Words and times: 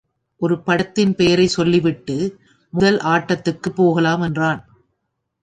ஒரு 0.41 0.59
படத்தின் 0.59 1.15
பெயரைச் 1.15 1.49
சொல்லிவிட்டு, 1.49 2.15
முதல் 2.73 2.97
ஆட்டத்துக்குப் 2.97 3.75
போகலாம் 3.75 4.21
என்றான். 4.21 4.61